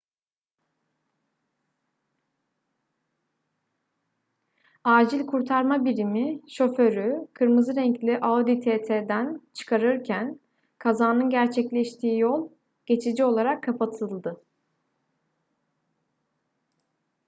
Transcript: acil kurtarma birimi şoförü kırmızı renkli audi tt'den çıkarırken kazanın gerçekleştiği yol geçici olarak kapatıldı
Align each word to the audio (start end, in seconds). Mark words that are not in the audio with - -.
acil 4.83 5.25
kurtarma 5.25 5.85
birimi 5.85 6.41
şoförü 6.49 7.27
kırmızı 7.33 7.75
renkli 7.75 8.19
audi 8.21 8.59
tt'den 8.59 9.41
çıkarırken 9.53 10.39
kazanın 10.77 11.29
gerçekleştiği 11.29 12.19
yol 12.19 12.49
geçici 12.85 13.25
olarak 13.25 13.63
kapatıldı 13.63 14.43